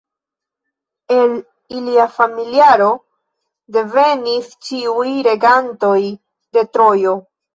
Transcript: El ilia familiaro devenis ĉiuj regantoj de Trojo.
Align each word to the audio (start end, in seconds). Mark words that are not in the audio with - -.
El 1.15 1.33
ilia 1.79 2.05
familiaro 2.13 2.87
devenis 3.77 4.49
ĉiuj 4.69 5.13
regantoj 5.29 5.95
de 6.57 6.67
Trojo. 6.79 7.15